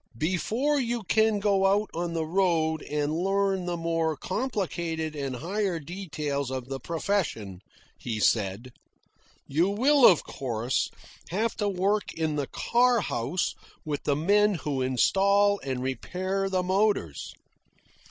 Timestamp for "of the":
6.49-6.79